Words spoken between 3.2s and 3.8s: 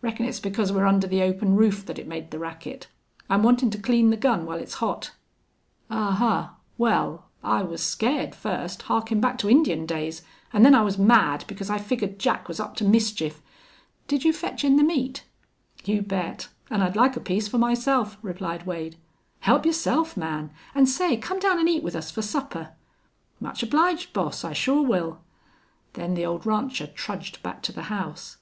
I'm wantin' to